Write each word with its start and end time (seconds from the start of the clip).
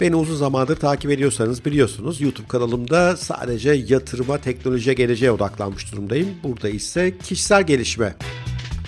Beni 0.00 0.16
uzun 0.16 0.36
zamandır 0.36 0.76
takip 0.76 1.10
ediyorsanız 1.10 1.64
biliyorsunuz 1.64 2.20
YouTube 2.20 2.46
kanalımda 2.46 3.16
sadece 3.16 3.70
yatırıma, 3.70 4.38
teknolojiye, 4.38 4.94
geleceğe 4.94 5.30
odaklanmış 5.30 5.92
durumdayım. 5.92 6.28
Burada 6.42 6.68
ise 6.68 7.18
kişisel 7.18 7.66
gelişme. 7.66 8.16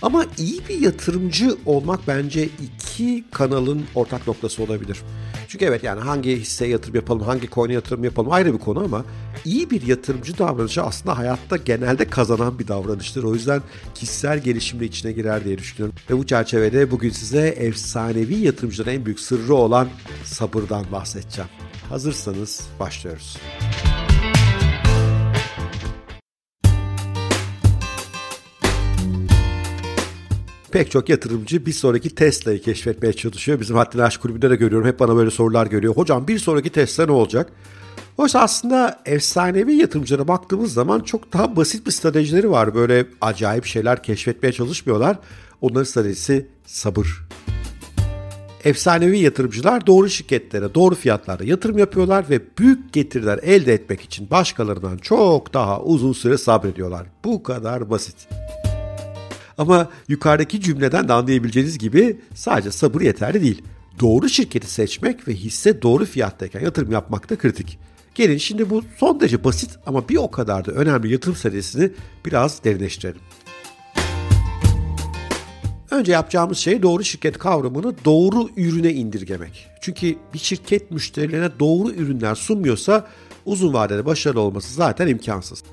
Ama 0.03 0.27
iyi 0.39 0.61
bir 0.69 0.81
yatırımcı 0.81 1.57
olmak 1.67 2.01
bence 2.09 2.45
iki 2.45 3.25
kanalın 3.31 3.83
ortak 3.95 4.27
noktası 4.27 4.63
olabilir. 4.63 4.99
Çünkü 5.53 5.65
evet 5.65 5.85
yani 5.85 6.01
hangi 6.01 6.37
hisseye 6.37 6.71
yatırım 6.71 6.95
yapalım, 6.95 7.23
hangi 7.23 7.51
coin'e 7.51 7.73
yatırım 7.73 8.05
yapalım 8.05 8.33
ayrı 8.33 8.55
bir 8.55 8.59
konu 8.59 8.85
ama 8.85 9.05
iyi 9.45 9.71
bir 9.71 9.87
yatırımcı 9.87 10.39
davranışı 10.39 10.83
aslında 10.83 11.19
hayatta 11.19 11.57
genelde 11.57 12.05
kazanan 12.05 12.59
bir 12.59 12.69
davranıştır. 12.69 13.25
O 13.25 13.35
yüzden 13.35 13.63
kişisel 13.95 14.39
gelişimle 14.39 14.85
içine 14.85 15.13
girer 15.13 15.45
diye 15.45 15.59
düşünüyorum. 15.59 15.95
Ve 16.11 16.19
bu 16.19 16.27
çerçevede 16.27 16.91
bugün 16.91 17.11
size 17.11 17.49
efsanevi 17.49 18.35
yatırımcıların 18.35 18.93
en 18.93 19.05
büyük 19.05 19.21
sırrı 19.21 19.55
olan 19.55 19.89
sabırdan 20.25 20.85
bahsedeceğim. 20.93 21.51
Hazırsanız 21.89 22.61
başlıyoruz. 22.81 23.37
Pek 30.72 30.90
çok 30.90 31.08
yatırımcı 31.08 31.67
bir 31.67 31.72
sonraki 31.72 32.11
Tesla'yı 32.11 32.62
keşfetmeye 32.62 33.12
çalışıyor. 33.12 33.61
Bizim 33.61 33.77
Haddin 33.77 33.98
Aşk 33.98 34.20
Kulübü'nde 34.22 34.50
de 34.50 34.56
görüyorum. 34.56 34.89
Hep 34.89 35.00
bana 35.00 35.17
böyle 35.17 35.30
sorular 35.30 35.67
geliyor. 35.67 35.97
Hocam 35.97 36.28
bir 36.28 36.39
sonraki 36.39 36.70
Tesla 36.70 37.06
ne 37.06 37.12
olacak? 37.12 37.52
Oysa 38.19 38.41
aslında 38.41 39.02
efsanevi 39.06 39.74
yatırımcılara 39.74 40.28
baktığımız 40.28 40.72
zaman 40.72 41.00
çok 41.00 41.32
daha 41.32 41.56
basit 41.56 41.86
bir 41.86 41.91
stratejileri 41.91 42.50
var. 42.50 42.74
Böyle 42.74 43.06
acayip 43.20 43.64
şeyler 43.64 44.02
keşfetmeye 44.02 44.52
çalışmıyorlar. 44.52 45.19
Onların 45.60 45.84
stratejisi 45.84 46.47
sabır. 46.66 47.27
Efsanevi 48.64 49.19
yatırımcılar 49.19 49.86
doğru 49.86 50.08
şirketlere, 50.08 50.75
doğru 50.75 50.94
fiyatlarda 50.94 51.44
yatırım 51.44 51.78
yapıyorlar 51.78 52.25
ve 52.30 52.41
büyük 52.58 52.92
getiriler 52.92 53.38
elde 53.42 53.75
etmek 53.75 54.00
için 54.00 54.30
başkalarından 54.30 54.97
çok 54.97 55.54
daha 55.54 55.82
uzun 55.82 56.12
süre 56.12 56.38
sabrediyorlar. 56.38 57.06
Bu 57.25 57.42
kadar 57.42 57.91
basit. 57.91 58.28
Ama 59.62 59.88
yukarıdaki 60.08 60.60
cümleden 60.60 61.08
de 61.08 61.12
anlayabileceğiniz 61.12 61.78
gibi 61.78 62.20
sadece 62.34 62.70
sabır 62.70 63.00
yeterli 63.00 63.42
değil. 63.42 63.62
Doğru 64.00 64.28
şirketi 64.28 64.70
seçmek 64.70 65.28
ve 65.28 65.34
hisse 65.34 65.82
doğru 65.82 66.04
fiyattayken 66.04 66.60
yatırım 66.60 66.92
yapmak 66.92 67.30
da 67.30 67.38
kritik. 67.38 67.78
Gelin 68.14 68.38
şimdi 68.38 68.70
bu 68.70 68.82
son 68.98 69.20
derece 69.20 69.44
basit 69.44 69.70
ama 69.86 70.08
bir 70.08 70.16
o 70.16 70.30
kadar 70.30 70.64
da 70.64 70.72
önemli 70.72 71.12
yatırım 71.12 71.36
serisini 71.36 71.91
biraz 72.27 72.64
derinleştirelim. 72.64 73.20
Önce 75.91 76.12
yapacağımız 76.12 76.58
şey 76.58 76.82
doğru 76.82 77.04
şirket 77.04 77.38
kavramını 77.38 77.94
doğru 78.04 78.48
ürüne 78.56 78.92
indirgemek. 78.92 79.69
Çünkü 79.80 80.16
bir 80.34 80.38
şirket 80.38 80.91
müşterilerine 80.91 81.50
doğru 81.60 81.91
ürünler 81.91 82.34
sunmuyorsa 82.34 83.06
uzun 83.47 83.72
vadede 83.72 84.06
başarılı 84.06 84.41
olması 84.41 84.74
zaten 84.74 85.06
imkansız. 85.06 85.64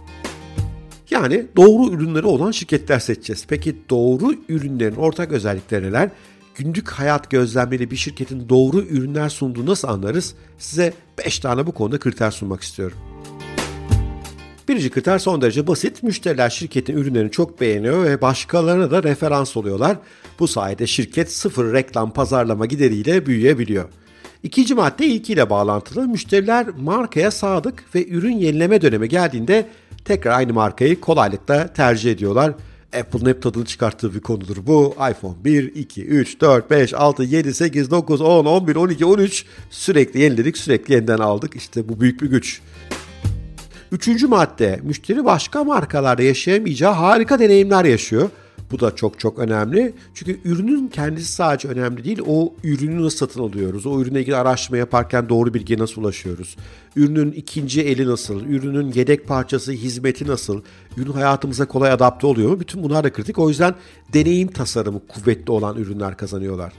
Yani 1.11 1.45
doğru 1.55 1.93
ürünleri 1.93 2.25
olan 2.25 2.52
şirketler 2.52 2.99
seçeceğiz. 2.99 3.45
Peki 3.47 3.75
doğru 3.89 4.35
ürünlerin 4.49 4.95
ortak 4.95 5.31
özellikleri 5.31 5.85
neler? 5.85 6.09
Günlük 6.55 6.89
hayat 6.89 7.31
gözlemleri 7.31 7.91
bir 7.91 7.95
şirketin 7.95 8.49
doğru 8.49 8.81
ürünler 8.81 9.30
sunduğu 9.30 9.65
nasıl 9.65 9.87
anlarız? 9.87 10.35
Size 10.57 10.93
5 11.25 11.39
tane 11.39 11.67
bu 11.67 11.71
konuda 11.71 11.99
kriter 11.99 12.31
sunmak 12.31 12.61
istiyorum. 12.61 12.97
Birinci 14.67 14.89
kriter 14.89 15.20
son 15.20 15.42
derece 15.42 15.67
basit. 15.67 16.03
Müşteriler 16.03 16.49
şirketin 16.49 16.97
ürünlerini 16.97 17.31
çok 17.31 17.61
beğeniyor 17.61 18.03
ve 18.03 18.21
başkalarına 18.21 18.91
da 18.91 19.03
referans 19.03 19.58
oluyorlar. 19.58 19.97
Bu 20.39 20.47
sayede 20.47 20.87
şirket 20.87 21.31
sıfır 21.31 21.73
reklam 21.73 22.14
pazarlama 22.14 22.65
gideriyle 22.65 23.26
büyüyebiliyor. 23.26 23.89
İkinci 24.43 24.76
madde 24.76 25.05
ilkiyle 25.05 25.49
bağlantılı. 25.49 26.08
Müşteriler 26.08 26.67
markaya 26.67 27.31
sadık 27.31 27.83
ve 27.95 28.08
ürün 28.08 28.37
yenileme 28.37 28.81
dönemi 28.81 29.09
geldiğinde 29.09 29.65
tekrar 30.09 30.37
aynı 30.37 30.53
markayı 30.53 30.99
kolaylıkla 30.99 31.73
tercih 31.73 32.11
ediyorlar. 32.11 32.53
Apple'ın 32.99 33.25
hep 33.25 33.42
tadını 33.42 33.65
çıkarttığı 33.65 34.14
bir 34.14 34.20
konudur 34.20 34.58
bu. 34.67 34.95
iPhone 35.11 35.36
1, 35.43 35.75
2, 35.75 36.05
3, 36.05 36.42
4, 36.42 36.71
5, 36.71 36.93
6, 36.93 37.23
7, 37.23 37.53
8, 37.53 37.92
9, 37.92 38.21
10, 38.21 38.45
11, 38.45 38.75
12, 38.75 39.05
13 39.05 39.45
sürekli 39.70 40.21
yeniledik, 40.21 40.58
sürekli 40.58 40.93
yeniden 40.93 41.17
aldık. 41.17 41.55
İşte 41.55 41.89
bu 41.89 42.02
büyük 42.02 42.21
bir 42.21 42.30
güç. 42.30 42.61
Üçüncü 43.92 44.27
madde, 44.27 44.80
müşteri 44.83 45.25
başka 45.25 45.64
markalarda 45.64 46.23
yaşayamayacağı 46.23 46.93
harika 46.93 47.39
deneyimler 47.39 47.86
yaşıyor. 47.86 48.30
Bu 48.71 48.80
da 48.80 48.95
çok 48.95 49.19
çok 49.19 49.39
önemli. 49.39 49.93
Çünkü 50.13 50.39
ürünün 50.45 50.87
kendisi 50.87 51.31
sadece 51.31 51.67
önemli 51.67 52.03
değil. 52.03 52.19
O 52.27 52.53
ürünü 52.63 53.03
nasıl 53.03 53.17
satın 53.17 53.41
alıyoruz? 53.43 53.85
O 53.85 54.02
ürüne 54.02 54.19
ilgili 54.19 54.35
araştırma 54.35 54.77
yaparken 54.77 55.30
doğru 55.30 55.53
bilgiye 55.53 55.80
nasıl 55.80 56.02
ulaşıyoruz? 56.02 56.55
Ürünün 56.95 57.31
ikinci 57.31 57.81
eli 57.81 58.08
nasıl? 58.08 58.41
Ürünün 58.41 58.91
yedek 58.91 59.27
parçası, 59.27 59.71
hizmeti 59.71 60.27
nasıl? 60.27 60.61
Ürün 60.97 61.11
hayatımıza 61.11 61.65
kolay 61.65 61.91
adapte 61.91 62.27
oluyor 62.27 62.49
mu? 62.49 62.59
Bütün 62.59 62.83
bunlar 62.83 63.03
da 63.03 63.13
kritik. 63.13 63.39
O 63.39 63.49
yüzden 63.49 63.75
deneyim 64.13 64.47
tasarımı 64.47 65.02
kuvvetli 65.08 65.52
olan 65.52 65.77
ürünler 65.77 66.17
kazanıyorlar. 66.17 66.73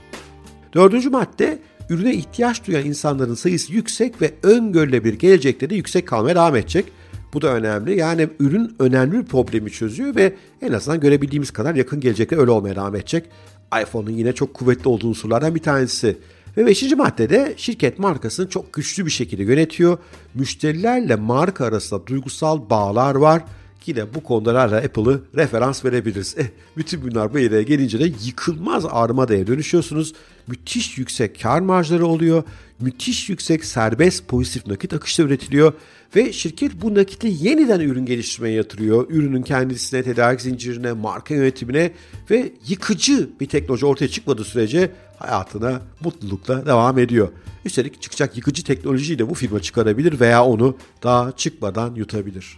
Dördüncü 0.73 1.09
madde 1.09 1.59
ürüne 1.89 2.13
ihtiyaç 2.13 2.67
duyan 2.67 2.85
insanların 2.85 3.33
sayısı 3.33 3.73
yüksek 3.73 4.21
ve 4.21 4.33
öngörülebilir 4.43 5.19
gelecekte 5.19 5.69
de 5.69 5.75
yüksek 5.75 6.07
kalmaya 6.07 6.35
devam 6.35 6.55
edecek. 6.55 6.85
Bu 7.33 7.41
da 7.41 7.53
önemli. 7.53 7.97
Yani 7.97 8.29
ürün 8.39 8.75
önemli 8.79 9.17
bir 9.19 9.25
problemi 9.25 9.71
çözüyor 9.71 10.15
ve 10.15 10.33
en 10.61 10.73
azından 10.73 10.99
görebildiğimiz 10.99 11.51
kadar 11.51 11.75
yakın 11.75 11.99
gelecekte 11.99 12.37
öyle 12.37 12.51
olmaya 12.51 12.75
devam 12.75 12.95
edecek. 12.95 13.25
iPhone'un 13.81 14.11
yine 14.11 14.33
çok 14.33 14.53
kuvvetli 14.53 14.89
olduğu 14.89 15.07
unsurlardan 15.07 15.55
bir 15.55 15.59
tanesi. 15.59 16.17
Ve 16.57 16.65
beşinci 16.65 16.95
maddede 16.95 17.53
şirket 17.57 17.99
markasını 17.99 18.49
çok 18.49 18.73
güçlü 18.73 19.05
bir 19.05 19.11
şekilde 19.11 19.43
yönetiyor. 19.43 19.97
Müşterilerle 20.33 21.15
marka 21.15 21.65
arasında 21.65 22.07
duygusal 22.07 22.69
bağlar 22.69 23.15
var. 23.15 23.43
Yine 23.85 24.13
bu 24.13 24.23
konularla 24.23 24.77
Apple'ı 24.77 25.21
referans 25.35 25.85
verebiliriz. 25.85 26.35
Eh, 26.37 26.45
bütün 26.77 27.01
bunlar 27.01 27.33
bu 27.33 27.39
yere 27.39 27.63
gelince 27.63 27.99
de 27.99 28.11
yıkılmaz 28.25 28.85
armadaya 28.89 29.47
dönüşüyorsunuz. 29.47 30.13
Müthiş 30.47 30.97
yüksek 30.97 31.41
kar 31.41 31.59
marjları 31.59 32.05
oluyor. 32.05 32.43
Müthiş 32.79 33.29
yüksek 33.29 33.65
serbest 33.65 34.27
pozitif 34.27 34.67
nakit 34.67 34.93
akışı 34.93 35.21
üretiliyor. 35.21 35.73
Ve 36.15 36.33
şirket 36.33 36.81
bu 36.81 36.95
nakiti 36.95 37.33
yeniden 37.41 37.79
ürün 37.79 38.05
geliştirmeye 38.05 38.55
yatırıyor. 38.55 39.09
Ürünün 39.09 39.41
kendisine, 39.41 40.03
tedarik 40.03 40.41
zincirine, 40.41 40.91
marka 40.91 41.33
yönetimine 41.33 41.91
ve 42.31 42.53
yıkıcı 42.67 43.29
bir 43.39 43.45
teknoloji 43.45 43.85
ortaya 43.85 44.07
çıkmadığı 44.07 44.43
sürece 44.43 44.91
hayatına 45.19 45.81
mutlulukla 46.03 46.65
devam 46.65 46.99
ediyor. 46.99 47.29
Üstelik 47.65 48.01
çıkacak 48.01 48.37
yıkıcı 48.37 48.63
teknolojiyi 48.63 49.19
de 49.19 49.29
bu 49.29 49.33
firma 49.33 49.59
çıkarabilir 49.59 50.19
veya 50.19 50.45
onu 50.45 50.77
daha 51.03 51.31
çıkmadan 51.31 51.95
yutabilir. 51.95 52.57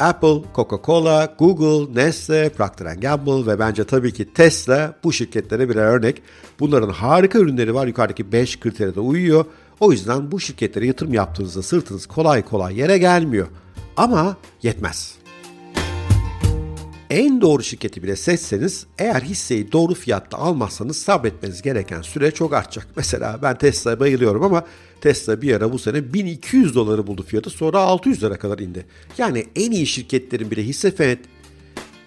Apple, 0.00 0.42
Coca-Cola, 0.54 1.34
Google, 1.38 2.02
Nestle, 2.02 2.48
Procter 2.48 2.94
Gamble 2.94 3.46
ve 3.46 3.58
bence 3.58 3.84
tabii 3.84 4.12
ki 4.12 4.32
Tesla 4.32 4.94
bu 5.04 5.12
şirketlere 5.12 5.68
birer 5.68 5.84
örnek. 5.84 6.22
Bunların 6.60 6.90
harika 6.90 7.38
ürünleri 7.38 7.74
var. 7.74 7.86
Yukarıdaki 7.86 8.32
5 8.32 8.60
kritere 8.60 8.94
de 8.94 9.00
uyuyor. 9.00 9.44
O 9.80 9.92
yüzden 9.92 10.32
bu 10.32 10.40
şirketlere 10.40 10.86
yatırım 10.86 11.14
yaptığınızda 11.14 11.62
sırtınız 11.62 12.06
kolay 12.06 12.44
kolay 12.44 12.78
yere 12.78 12.98
gelmiyor. 12.98 13.46
Ama 13.96 14.36
yetmez. 14.62 15.17
En 17.10 17.40
doğru 17.40 17.62
şirketi 17.62 18.02
bile 18.02 18.16
seçseniz 18.16 18.86
eğer 18.98 19.20
hisseyi 19.20 19.72
doğru 19.72 19.94
fiyatta 19.94 20.38
almazsanız 20.38 20.96
sabretmeniz 20.96 21.62
gereken 21.62 22.02
süre 22.02 22.30
çok 22.30 22.52
artacak. 22.52 22.86
Mesela 22.96 23.38
ben 23.42 23.58
Tesla'ya 23.58 24.00
bayılıyorum 24.00 24.42
ama 24.42 24.64
Tesla 25.00 25.42
bir 25.42 25.54
ara 25.54 25.72
bu 25.72 25.78
sene 25.78 26.12
1200 26.12 26.74
doları 26.74 27.06
buldu 27.06 27.22
fiyatı 27.22 27.50
sonra 27.50 27.78
600 27.78 28.22
lira 28.22 28.38
kadar 28.38 28.58
indi. 28.58 28.86
Yani 29.18 29.46
en 29.56 29.70
iyi 29.70 29.86
şirketlerin 29.86 30.50
bile 30.50 30.62
hisse 30.62 30.90
fenet 30.90 31.18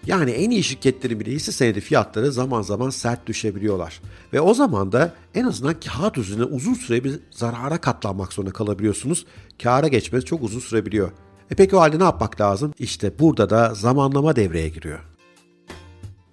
yani 0.05 0.31
en 0.31 0.49
iyi 0.49 0.63
şirketlerin 0.63 1.19
bile 1.19 1.31
hisse 1.31 1.51
senedi 1.51 1.81
fiyatları 1.81 2.31
zaman 2.31 2.61
zaman 2.61 2.89
sert 2.89 3.27
düşebiliyorlar. 3.27 4.01
Ve 4.33 4.41
o 4.41 4.53
zaman 4.53 4.91
da 4.91 5.13
en 5.35 5.43
azından 5.43 5.75
kağıt 5.79 6.17
üzerine 6.17 6.43
uzun 6.43 6.73
süre 6.73 7.03
bir 7.03 7.19
zarara 7.31 7.77
katlanmak 7.77 8.33
zorunda 8.33 8.53
kalabiliyorsunuz. 8.53 9.25
Kâra 9.63 9.87
geçmesi 9.87 10.25
çok 10.25 10.43
uzun 10.43 10.59
sürebiliyor. 10.59 11.11
E 11.51 11.55
peki 11.55 11.75
o 11.75 11.79
halde 11.79 11.99
ne 11.99 12.03
yapmak 12.03 12.41
lazım? 12.41 12.73
İşte 12.79 13.19
burada 13.19 13.49
da 13.49 13.73
zamanlama 13.73 14.35
devreye 14.35 14.69
giriyor. 14.69 14.99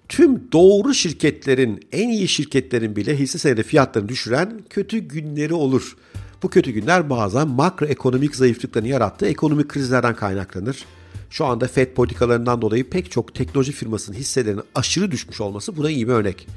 Tüm 0.09 0.51
doğru 0.51 0.93
şirketlerin, 0.93 1.87
en 1.91 2.09
iyi 2.09 2.27
şirketlerin 2.27 2.95
bile 2.95 3.19
hisse 3.19 3.37
senedi 3.37 3.63
fiyatlarını 3.63 4.09
düşüren 4.09 4.61
kötü 4.69 4.97
günleri 4.97 5.53
olur. 5.53 5.95
Bu 6.43 6.49
kötü 6.49 6.71
günler 6.71 7.09
bazen 7.09 7.47
makroekonomik 7.47 8.35
zayıflıkların 8.35 8.85
yarattığı 8.85 9.27
ekonomik 9.27 9.69
krizlerden 9.69 10.15
kaynaklanır. 10.15 10.85
Şu 11.29 11.45
anda 11.45 11.67
FED 11.67 11.93
politikalarından 11.93 12.61
dolayı 12.61 12.89
pek 12.89 13.11
çok 13.11 13.35
teknoloji 13.35 13.71
firmasının 13.71 14.17
hisselerinin 14.17 14.63
aşırı 14.75 15.11
düşmüş 15.11 15.41
olması 15.41 15.77
buna 15.77 15.89
iyi 15.89 16.07
bir 16.07 16.13
örnek. 16.13 16.47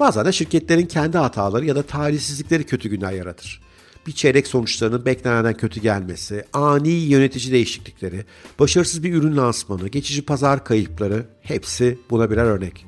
Bazen 0.00 0.24
de 0.26 0.32
şirketlerin 0.32 0.86
kendi 0.86 1.18
hataları 1.18 1.66
ya 1.66 1.76
da 1.76 1.82
talihsizlikleri 1.82 2.64
kötü 2.64 2.88
günler 2.88 3.12
yaratır. 3.12 3.65
Bir 4.06 4.12
çeyrek 4.12 4.46
sonuçlarının 4.46 5.04
beklenenden 5.04 5.56
kötü 5.56 5.80
gelmesi, 5.80 6.44
ani 6.52 6.88
yönetici 6.88 7.52
değişiklikleri, 7.52 8.24
başarısız 8.58 9.02
bir 9.02 9.14
ürün 9.14 9.36
lansmanı, 9.36 9.88
geçici 9.88 10.22
pazar 10.22 10.64
kayıpları 10.64 11.26
hepsi 11.42 11.98
buna 12.10 12.30
birer 12.30 12.44
örnek. 12.44 12.86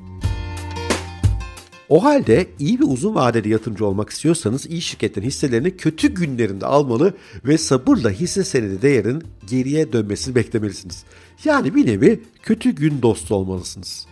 O 1.88 2.04
halde 2.04 2.46
iyi 2.58 2.80
bir 2.80 2.84
uzun 2.88 3.14
vadeli 3.14 3.48
yatırımcı 3.48 3.86
olmak 3.86 4.10
istiyorsanız 4.10 4.66
iyi 4.66 4.80
şirketlerin 4.80 5.26
hisselerini 5.26 5.76
kötü 5.76 6.14
günlerinde 6.14 6.66
almalı 6.66 7.14
ve 7.44 7.58
sabırla 7.58 8.10
hisse 8.10 8.44
senedi 8.44 8.82
değerin 8.82 9.22
geriye 9.46 9.92
dönmesini 9.92 10.34
beklemelisiniz. 10.34 11.04
Yani 11.44 11.74
bir 11.74 11.86
nevi 11.86 12.20
kötü 12.42 12.70
gün 12.70 13.02
dostu 13.02 13.34
olmalısınız. 13.34 14.06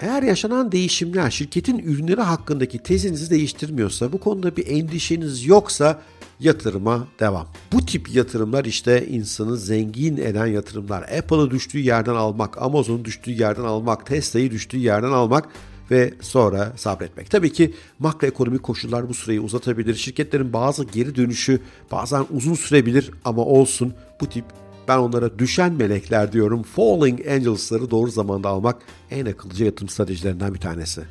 Eğer 0.00 0.22
yaşanan 0.22 0.72
değişimler 0.72 1.30
şirketin 1.30 1.78
ürünleri 1.78 2.20
hakkındaki 2.20 2.78
tezinizi 2.78 3.30
değiştirmiyorsa, 3.30 4.12
bu 4.12 4.20
konuda 4.20 4.56
bir 4.56 4.66
endişeniz 4.66 5.46
yoksa 5.46 6.02
yatırıma 6.40 7.06
devam. 7.20 7.46
Bu 7.72 7.86
tip 7.86 8.14
yatırımlar 8.14 8.64
işte 8.64 9.06
insanı 9.06 9.56
zengin 9.56 10.16
eden 10.16 10.46
yatırımlar. 10.46 11.02
Apple'ı 11.02 11.50
düştüğü 11.50 11.78
yerden 11.78 12.14
almak, 12.14 12.62
Amazon'u 12.62 13.04
düştüğü 13.04 13.30
yerden 13.30 13.64
almak, 13.64 14.06
Tesla'yı 14.06 14.50
düştüğü 14.50 14.78
yerden 14.78 15.12
almak 15.12 15.48
ve 15.90 16.14
sonra 16.20 16.72
sabretmek. 16.76 17.30
Tabii 17.30 17.52
ki 17.52 17.74
makroekonomik 17.98 18.62
koşullar 18.62 19.08
bu 19.08 19.14
süreyi 19.14 19.40
uzatabilir. 19.40 19.94
Şirketlerin 19.94 20.52
bazı 20.52 20.84
geri 20.84 21.16
dönüşü 21.16 21.60
bazen 21.92 22.26
uzun 22.30 22.54
sürebilir 22.54 23.10
ama 23.24 23.44
olsun 23.44 23.94
bu 24.20 24.26
tip 24.26 24.44
ben 24.88 24.98
onlara 24.98 25.38
düşen 25.38 25.72
melekler 25.72 26.32
diyorum. 26.32 26.62
Falling 26.62 27.26
Angels'ları 27.28 27.90
doğru 27.90 28.10
zamanda 28.10 28.48
almak 28.48 28.76
en 29.10 29.26
akıllıca 29.26 29.64
yatırım 29.64 29.88
stratejilerinden 29.88 30.54
bir 30.54 30.60
tanesi. 30.60 31.02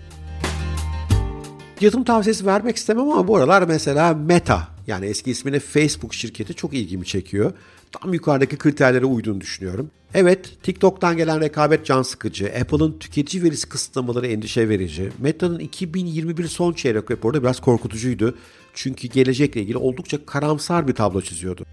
Yatırım 1.82 2.04
tavsiyesi 2.04 2.46
vermek 2.46 2.76
istemem 2.76 3.10
ama 3.10 3.28
bu 3.28 3.38
aralar 3.38 3.62
mesela 3.62 4.14
Meta 4.14 4.68
yani 4.88 5.06
eski 5.06 5.32
ismine 5.32 5.60
Facebook 5.60 6.14
şirketi 6.14 6.54
çok 6.54 6.74
ilgimi 6.74 7.06
çekiyor. 7.06 7.54
Tam 7.92 8.14
yukarıdaki 8.14 8.58
kriterlere 8.58 9.06
uyduğunu 9.06 9.42
düşünüyorum. 9.42 9.90
Evet, 10.14 10.64
TikTok'tan 10.64 11.18
gelen 11.18 11.42
rekabet 11.42 11.86
can 11.86 12.02
sıkıcı, 12.02 12.54
Apple'ın 12.62 13.00
tüketici 13.00 13.44
verisi 13.44 13.70
kısıtlamaları 13.70 14.28
endişe 14.28 14.70
verici, 14.70 15.12
Meta'nın 15.20 15.60
2021 15.60 16.48
son 16.48 16.74
çeyrek 16.74 17.12
raporu 17.12 17.34
da 17.34 17.44
biraz 17.44 17.60
korkutucuydu. 17.60 18.38
Çünkü 18.74 19.08
gelecekle 19.08 19.62
ilgili 19.62 19.78
oldukça 19.78 20.26
karamsar 20.26 20.88
bir 20.88 20.94
tablo 20.94 21.22
çiziyordu. 21.22 21.66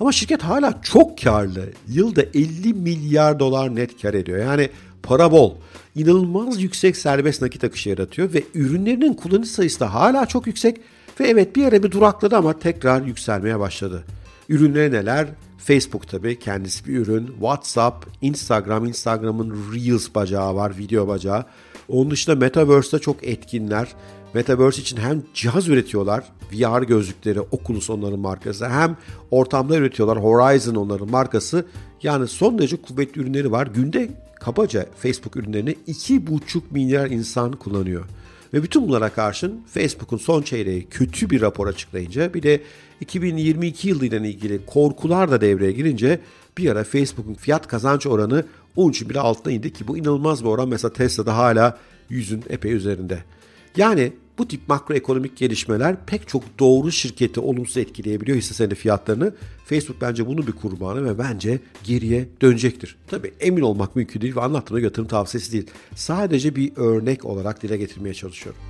Ama 0.00 0.12
şirket 0.12 0.42
hala 0.42 0.80
çok 0.82 1.22
karlı. 1.22 1.64
Yılda 1.88 2.22
50 2.22 2.74
milyar 2.74 3.40
dolar 3.40 3.76
net 3.76 4.02
kar 4.02 4.14
ediyor. 4.14 4.38
Yani 4.38 4.70
para 5.02 5.32
bol. 5.32 5.54
İnanılmaz 5.94 6.62
yüksek 6.62 6.96
serbest 6.96 7.42
nakit 7.42 7.64
akışı 7.64 7.88
yaratıyor 7.88 8.34
ve 8.34 8.42
ürünlerinin 8.54 9.14
kullanıcı 9.14 9.50
sayısı 9.50 9.80
da 9.80 9.94
hala 9.94 10.26
çok 10.26 10.46
yüksek 10.46 10.80
ve 11.20 11.28
evet 11.28 11.56
bir 11.56 11.64
ara 11.64 11.82
bir 11.82 11.90
durakladı 11.90 12.36
ama 12.36 12.58
tekrar 12.58 13.02
yükselmeye 13.02 13.58
başladı. 13.58 14.04
Ürünleri 14.48 14.92
neler? 14.92 15.26
Facebook 15.58 16.08
tabii 16.08 16.38
kendisi 16.38 16.86
bir 16.86 16.96
ürün. 16.98 17.26
WhatsApp, 17.26 18.06
Instagram, 18.20 18.84
Instagram'ın 18.84 19.72
Reels 19.74 20.14
bacağı 20.14 20.54
var, 20.54 20.78
video 20.78 21.08
bacağı. 21.08 21.44
Onun 21.88 22.10
dışında 22.10 22.36
Metaverse'da 22.36 22.98
çok 22.98 23.24
etkinler. 23.24 23.88
Metaverse 24.36 24.82
için 24.82 24.96
hem 24.96 25.22
cihaz 25.34 25.68
üretiyorlar, 25.68 26.24
VR 26.52 26.82
gözlükleri, 26.82 27.40
Oculus 27.40 27.90
onların 27.90 28.18
markası, 28.18 28.68
hem 28.68 28.96
ortamda 29.30 29.76
üretiyorlar, 29.76 30.18
Horizon 30.18 30.74
onların 30.74 31.10
markası. 31.10 31.66
Yani 32.02 32.28
son 32.28 32.58
derece 32.58 32.76
kuvvetli 32.76 33.20
ürünleri 33.20 33.52
var. 33.52 33.66
Günde 33.66 34.10
kabaca 34.40 34.86
Facebook 34.98 35.36
ürünlerini 35.36 35.76
2,5 35.88 36.60
milyar 36.70 37.10
insan 37.10 37.52
kullanıyor. 37.52 38.04
Ve 38.54 38.62
bütün 38.62 38.88
bunlara 38.88 39.08
karşın 39.08 39.60
Facebook'un 39.66 40.16
son 40.16 40.42
çeyreği 40.42 40.86
kötü 40.90 41.30
bir 41.30 41.40
rapor 41.40 41.66
açıklayınca 41.66 42.34
bir 42.34 42.42
de 42.42 42.62
2022 43.00 43.88
yılıyla 43.88 44.18
ilgili 44.18 44.66
korkular 44.66 45.30
da 45.30 45.40
devreye 45.40 45.72
girince 45.72 46.20
bir 46.58 46.70
ara 46.70 46.84
Facebook'un 46.84 47.34
fiyat 47.34 47.68
kazanç 47.68 48.06
oranı 48.06 48.44
13 48.76 49.08
bile 49.08 49.20
altına 49.20 49.52
indi 49.52 49.72
ki 49.72 49.88
bu 49.88 49.98
inanılmaz 49.98 50.44
bir 50.44 50.48
oran. 50.48 50.68
Mesela 50.68 50.92
Tesla'da 50.92 51.36
hala 51.36 51.78
yüzün 52.08 52.44
epey 52.48 52.72
üzerinde. 52.72 53.18
Yani 53.76 54.12
bu 54.38 54.48
tip 54.48 54.68
makroekonomik 54.68 55.36
gelişmeler 55.36 55.96
pek 56.06 56.28
çok 56.28 56.58
doğru 56.58 56.92
şirketi 56.92 57.40
olumsuz 57.40 57.76
etkileyebiliyor 57.76 58.38
hisse 58.38 58.54
senedi 58.54 58.74
fiyatlarını. 58.74 59.34
Facebook 59.64 60.00
bence 60.00 60.26
bunu 60.26 60.46
bir 60.46 60.52
kurbanı 60.52 61.04
ve 61.04 61.18
bence 61.18 61.60
geriye 61.84 62.28
dönecektir. 62.40 62.96
Tabii 63.06 63.32
emin 63.40 63.62
olmak 63.62 63.96
mümkün 63.96 64.20
değil 64.20 64.36
ve 64.36 64.40
anlattığımda 64.40 64.80
yatırım 64.80 65.08
tavsiyesi 65.08 65.52
değil. 65.52 65.66
Sadece 65.94 66.56
bir 66.56 66.72
örnek 66.76 67.24
olarak 67.24 67.62
dile 67.62 67.76
getirmeye 67.76 68.14
çalışıyorum. 68.14 68.60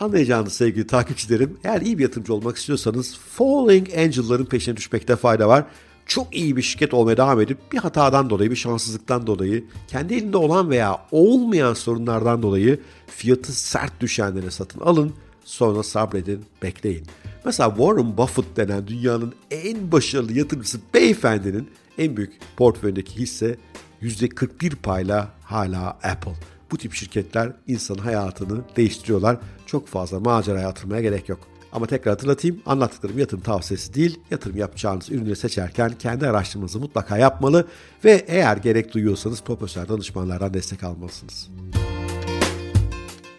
Anlayacağınız 0.00 0.52
sevgili 0.52 0.86
takipçilerim, 0.86 1.58
eğer 1.64 1.80
iyi 1.80 1.98
bir 1.98 2.02
yatırımcı 2.02 2.34
olmak 2.34 2.56
istiyorsanız 2.56 3.16
Falling 3.16 3.88
Angel'ların 3.98 4.44
peşine 4.44 4.76
düşmekte 4.76 5.16
fayda 5.16 5.48
var 5.48 5.64
çok 6.06 6.36
iyi 6.36 6.56
bir 6.56 6.62
şirket 6.62 6.94
olmaya 6.94 7.16
devam 7.16 7.40
edip 7.40 7.72
bir 7.72 7.78
hatadan 7.78 8.30
dolayı, 8.30 8.50
bir 8.50 8.56
şanssızlıktan 8.56 9.26
dolayı, 9.26 9.64
kendi 9.88 10.14
elinde 10.14 10.36
olan 10.36 10.70
veya 10.70 11.06
olmayan 11.10 11.74
sorunlardan 11.74 12.42
dolayı 12.42 12.80
fiyatı 13.06 13.52
sert 13.52 14.00
düşenleri 14.00 14.50
satın 14.50 14.80
alın, 14.80 15.12
sonra 15.44 15.82
sabredin, 15.82 16.44
bekleyin. 16.62 17.06
Mesela 17.44 17.68
Warren 17.68 18.16
Buffett 18.16 18.56
denen 18.56 18.86
dünyanın 18.86 19.34
en 19.50 19.92
başarılı 19.92 20.32
yatırımcısı 20.32 20.80
beyefendinin 20.94 21.70
en 21.98 22.16
büyük 22.16 22.32
portföyündeki 22.56 23.16
hisse 23.18 23.56
%41 24.02 24.76
payla 24.76 25.28
hala 25.42 25.88
Apple. 25.88 26.34
Bu 26.70 26.78
tip 26.78 26.94
şirketler 26.94 27.52
insan 27.66 27.94
hayatını 27.98 28.60
değiştiriyorlar. 28.76 29.38
Çok 29.66 29.86
fazla 29.86 30.20
maceraya 30.20 30.68
atılmaya 30.68 31.02
gerek 31.02 31.28
yok. 31.28 31.40
Ama 31.72 31.86
tekrar 31.86 32.14
hatırlatayım 32.14 32.62
anlattıklarım 32.66 33.18
yatırım 33.18 33.42
tavsiyesi 33.42 33.94
değil. 33.94 34.20
Yatırım 34.30 34.56
yapacağınız 34.56 35.10
ürünü 35.10 35.36
seçerken 35.36 35.92
kendi 35.98 36.28
araştırmanızı 36.28 36.80
mutlaka 36.80 37.18
yapmalı 37.18 37.66
ve 38.04 38.24
eğer 38.28 38.56
gerek 38.56 38.94
duyuyorsanız 38.94 39.42
profesyonel 39.42 39.88
danışmanlardan 39.88 40.54
destek 40.54 40.82
almalısınız. 40.82 41.48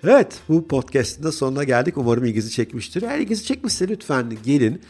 Evet 0.03 0.39
bu 0.49 0.67
podcast'ın 0.67 1.23
da 1.23 1.31
sonuna 1.31 1.63
geldik. 1.63 1.97
Umarım 1.97 2.25
ilginizi 2.25 2.51
çekmiştir. 2.51 3.01
Eğer 3.01 3.19
ilginizi 3.19 3.45
çekmişse 3.45 3.87
lütfen 3.87 4.33
gelin 4.45 4.81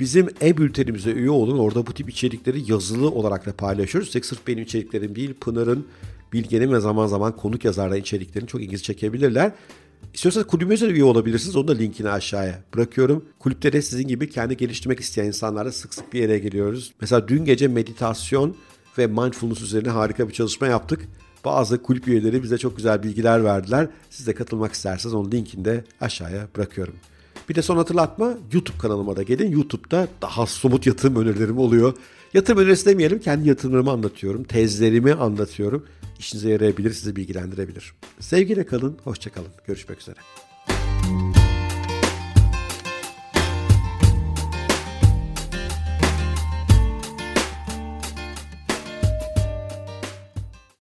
Bizim 0.00 0.28
e-bültenimize 0.42 1.10
üye 1.10 1.30
olun. 1.30 1.58
Orada 1.58 1.86
bu 1.86 1.94
tip 1.94 2.10
içerikleri 2.10 2.72
yazılı 2.72 3.10
olarak 3.10 3.46
da 3.46 3.52
paylaşıyoruz. 3.52 4.12
Tek 4.12 4.24
sırf 4.24 4.46
benim 4.46 4.62
içeriklerim 4.62 5.16
değil, 5.16 5.34
Pınar'ın, 5.34 5.86
Bilge'nin 6.32 6.72
ve 6.72 6.80
zaman 6.80 7.06
zaman 7.06 7.36
konuk 7.36 7.64
yazarların 7.64 8.00
içeriklerini 8.00 8.48
çok 8.48 8.60
ilginizi 8.60 8.82
çekebilirler. 8.82 9.52
İstiyorsanız 10.14 10.46
kulübümüze 10.46 10.88
de 10.88 10.92
üye 10.92 11.04
olabilirsiniz. 11.04 11.56
Onun 11.56 11.68
da 11.68 11.72
linkini 11.72 12.10
aşağıya 12.10 12.62
bırakıyorum. 12.74 13.24
Kulüpte 13.38 13.72
de 13.72 13.82
sizin 13.82 14.08
gibi 14.08 14.30
kendi 14.30 14.56
geliştirmek 14.56 15.00
isteyen 15.00 15.26
insanlarla 15.26 15.72
sık 15.72 15.94
sık 15.94 16.12
bir 16.12 16.20
yere 16.20 16.38
geliyoruz. 16.38 16.94
Mesela 17.00 17.28
dün 17.28 17.44
gece 17.44 17.68
meditasyon 17.68 18.56
ve 18.98 19.06
mindfulness 19.06 19.62
üzerine 19.62 19.90
harika 19.90 20.28
bir 20.28 20.32
çalışma 20.32 20.66
yaptık. 20.66 21.08
Bazı 21.44 21.82
kulüp 21.82 22.08
üyeleri 22.08 22.42
bize 22.42 22.58
çok 22.58 22.76
güzel 22.76 23.02
bilgiler 23.02 23.44
verdiler. 23.44 23.88
Siz 24.10 24.26
de 24.26 24.34
katılmak 24.34 24.72
isterseniz 24.72 25.14
onun 25.14 25.30
linkini 25.30 25.64
de 25.64 25.84
aşağıya 26.00 26.48
bırakıyorum. 26.56 26.94
Bir 27.48 27.54
de 27.54 27.62
son 27.62 27.76
hatırlatma 27.76 28.34
YouTube 28.52 28.78
kanalıma 28.78 29.16
da 29.16 29.22
gelin. 29.22 29.52
YouTube'da 29.52 30.08
daha 30.22 30.46
somut 30.46 30.86
yatırım 30.86 31.16
önerilerim 31.16 31.58
oluyor. 31.58 31.94
Yatırım 32.34 32.58
önerisi 32.58 32.86
demeyelim 32.86 33.18
kendi 33.18 33.48
yatırımlarımı 33.48 33.90
anlatıyorum. 33.90 34.44
Tezlerimi 34.44 35.12
anlatıyorum. 35.12 35.86
İşinize 36.18 36.50
yarayabilir, 36.50 36.92
sizi 36.92 37.16
bilgilendirebilir. 37.16 37.94
Sevgiyle 38.20 38.66
kalın, 38.66 38.98
hoşçakalın. 39.04 39.52
Görüşmek 39.66 40.00
üzere. 40.00 40.18